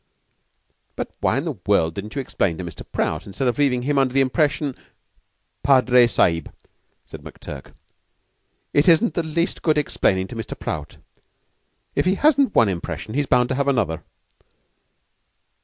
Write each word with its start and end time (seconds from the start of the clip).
"But 0.95 1.13
why 1.19 1.37
in 1.37 1.45
the 1.45 1.59
world 1.67 1.93
didn't 1.93 2.15
you 2.15 2.21
explain 2.21 2.57
to 2.57 2.63
Mr. 2.63 2.83
Prout, 2.91 3.27
instead 3.27 3.47
of 3.47 3.59
leaving 3.59 3.83
him 3.83 3.99
under 3.99 4.15
the 4.15 4.21
impression?" 4.21 4.73
"Padre 5.63 6.07
Sahib," 6.07 6.51
said 7.05 7.21
McTurk, 7.21 7.73
"it 8.73 8.87
isn't 8.89 9.13
the 9.13 9.21
least 9.21 9.61
good 9.61 9.77
explainin' 9.77 10.27
to 10.29 10.35
Mr. 10.35 10.57
Prout. 10.57 10.97
If 11.93 12.07
he 12.07 12.15
hasn't 12.15 12.55
one 12.55 12.67
impression, 12.67 13.13
he's 13.13 13.27
bound 13.27 13.49
to 13.49 13.55
have 13.55 13.67
another." 13.67 14.03